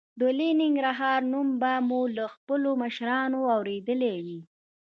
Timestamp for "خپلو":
2.35-2.69